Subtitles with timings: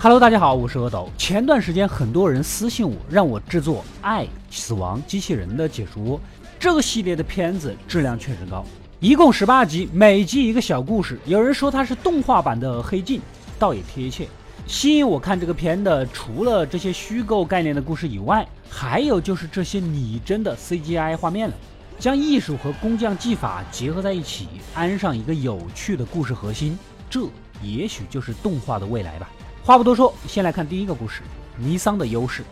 [0.00, 1.10] Hello，大家好，我是阿斗。
[1.18, 6.20] 前段时间很多人私信我，让我制作《爱死亡机器人》的解说。
[6.56, 8.64] 这个系列的片子质量确实高，
[9.00, 11.18] 一共十八集，每集一个小故事。
[11.26, 13.18] 有人说它是动画版的《黑镜》，
[13.58, 14.28] 倒也贴切。
[14.68, 21.54] 吸引我看这个片的，除了这些虚构概念的故事以外，还有就是这些拟真的 CGI 画面了。
[21.98, 24.46] 将艺术和工匠技法结合在一起，
[24.76, 26.78] 安上一个有趣的故事核心，
[27.10, 27.22] 这
[27.60, 29.28] 也许就是动画的未来吧。
[29.68, 31.20] 话不多说，先来看第一个故事：
[31.58, 32.42] 尼桑的优势。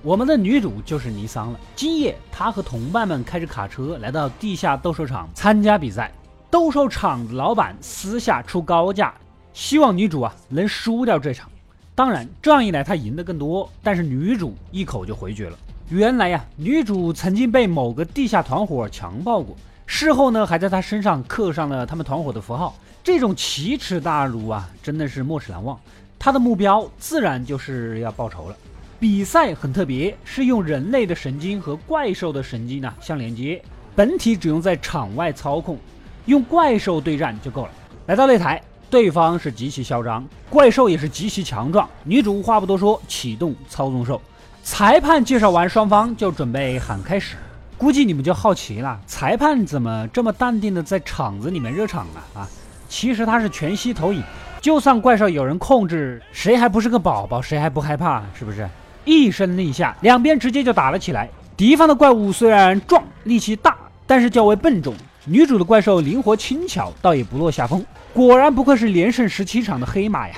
[0.00, 1.58] 我们的女主就是尼桑了。
[1.74, 6.12] 今夜，她和同伴们开着卡车来到地下斗兽场参加比赛。
[6.52, 9.12] 斗兽场的老板私下出高价，
[9.52, 11.50] 希望女主啊能输掉这场。
[11.96, 15.58] 当然，这样一来他赢得更多，但是女主一口就回绝了。
[15.88, 22.76] 原来呀，女主曾经被某个地下团伙强暴过，事后呢还在她身上刻上了他们团伙的符号。
[23.02, 25.78] 这种奇耻大辱啊，真的是没齿难忘。
[26.18, 28.56] 他的目标自然就是要报仇了。
[28.98, 33.62] 比赛很特别，是用人类的神经和怪兽的神经呢相连接，
[33.94, 35.78] 本体只用在场外操控，
[36.24, 37.70] 用怪兽对战就够了。
[38.06, 41.88] 来到擂台，对方是极其嚣张，怪兽也是极其强壮。
[42.02, 44.20] 女主话不多说，启动操纵兽。
[44.64, 47.36] 裁判介绍完，双方就准备喊开始。
[47.78, 52.40] 估计你们就好奇了，裁判怎么这么淡定的在场子里面热场啊？
[52.40, 52.48] 啊！
[52.88, 54.22] 其实他是全息投影，
[54.62, 57.42] 就算怪兽有人控制，谁还不是个宝宝？
[57.42, 58.22] 谁还不害怕？
[58.38, 58.66] 是不是？
[59.04, 61.28] 一声令下，两边直接就打了起来。
[61.54, 63.76] 敌方的怪物虽然壮，力气大，
[64.06, 64.94] 但是较为笨重。
[65.26, 67.84] 女主的怪兽灵活轻巧，倒也不落下风。
[68.14, 70.34] 果然不愧是连胜十七场的黑马呀！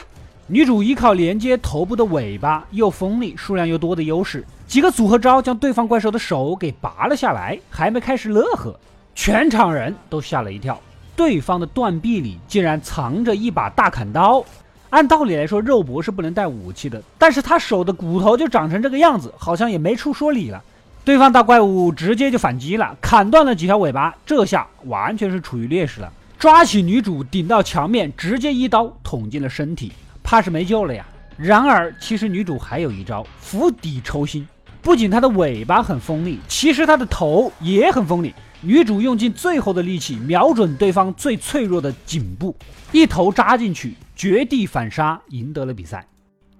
[0.48, 7.58] 女主依靠连接头部的尾巴，又锋利、数量又多的优势，几个组合招将对方怪兽的手给拔了下来。
[7.70, 8.78] 还没开始乐呵，
[9.14, 10.78] 全场人都吓了一跳。
[11.16, 14.44] 对方的断臂里竟然藏着一把大砍刀，
[14.90, 20.62] 按道理来说肉搏是不能带武器的，但是他手的骨头就长成这个样子，好像也没处说理了。
[21.02, 26.12] 对方大怪物直接就反击了，砍断了几条尾巴，这下完全是处于劣势了。
[26.38, 29.92] 抓起女主顶到墙面，直接一刀捅进了身体，
[30.22, 31.04] 怕是没救了呀。
[31.36, 34.46] 然而其实女主还有一招釜底抽薪，
[34.88, 38.34] 不仅它的尾巴很锋利，其实它的头也很锋利。
[38.62, 42.56] 女主用尽最后的力气，瞄准对方最脆弱的颈部，
[42.90, 46.06] 一头扎进去，绝地反杀，赢得了比赛。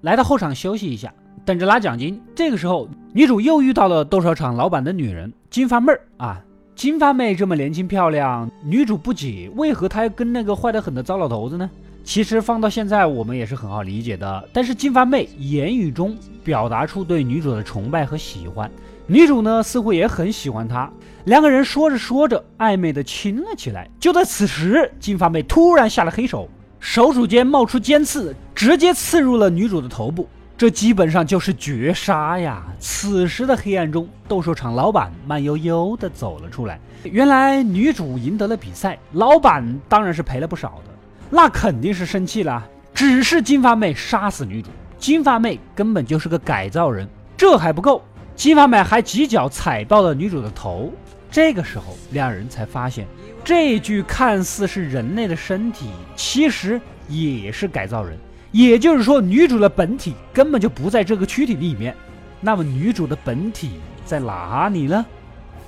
[0.02, 1.10] 来到后场休息一下，
[1.46, 2.20] 等着拿奖金。
[2.34, 6.38] 这个时候，女主又遇到了斗兽场老板的女人金发妹儿啊！
[6.74, 11.70] 金发妹这么年轻漂亮，女主不解为何她要跟那个坏得很的糟老头子呢？
[12.08, 14.48] 其实放到现在，我们也是很好理解的。
[14.50, 18.70] 但是金发妹言语中表达出对女主的崇拜和喜欢。
[19.06, 20.90] 女主呢，似乎也很喜欢她，
[21.24, 23.86] 两个人说着说着，暧昧的亲了起来。
[24.00, 26.48] 就在此时，金发妹突然下了黑手，
[26.80, 30.26] 手指间冒出尖刺，直接刺入了女主的头部，
[30.56, 32.66] 这基本上就是绝杀呀！
[32.78, 36.80] 此时的黑暗中，斗兽场老板慢悠悠的走了出来。
[37.02, 40.87] 原来女主赢得了比赛，老板当然是赔了不少的，
[41.30, 42.66] 那肯定是生气了。
[42.94, 48.02] 只是金发妹杀死女主，金发妹根本就是个改造人，这还不够。
[48.34, 50.92] 金发妹还几脚踩爆了女主的头，
[51.30, 53.06] 这个时候两人才发现，
[53.44, 58.18] 这具看似是人类的身体，其实也是改造人。
[58.50, 61.94] 也就是说，女主的本体根本就不在这个躯体里面。
[62.40, 63.72] 那么，女主的本体
[64.04, 65.04] 在哪里呢？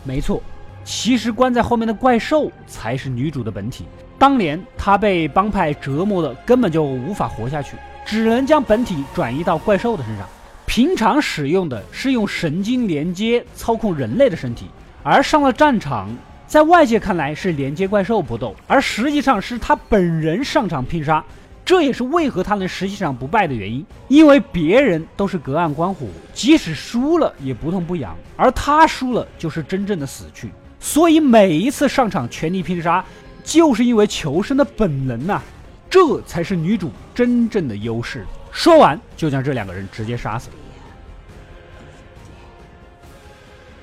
[0.02, 0.42] 没错，
[0.84, 3.86] 其实关在后面的怪兽才是女主的本体。
[4.18, 10.26] 当年她被帮派折磨的，根本就无法活下去，只能将本体转移到怪兽的身上。
[10.66, 14.66] 平常使用的是用神经连接操控人类的身体，
[15.02, 16.08] 而上了战场，
[16.46, 21.24] 在外界看来是连接怪兽搏斗，而实际上是他本人上场拼杀。
[21.64, 30.50] 这也是为何他能实际上不败的原因，因为别人都是隔岸观火，即使输了也不痛不痒，而他输了就是真正的死去。
[30.80, 33.04] 所以每一次上场全力拼杀，
[33.44, 35.40] 就是因为求生的本能呐，
[35.88, 38.26] 这才是女主真正的优势。
[38.50, 40.48] 说完，就将这两个人直接杀死。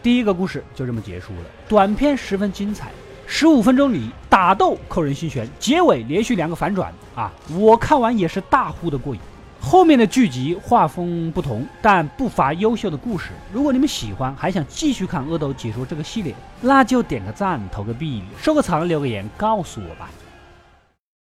[0.02, 2.92] 第一个故事就这么结束了，短片十分精彩，
[3.26, 7.32] 十五分钟里打斗扣人心弦，结尾连续两个反转啊！
[7.54, 9.22] 我看完也是大呼的过瘾。
[9.69, 13.31] 后面的剧集画风不同，但不乏优秀的故事。
[13.52, 20.10] 如果你们喜欢，还想继续看阿斗解说这个系列，那就点个赞，投个币，收个藏，留个言，告诉我吧。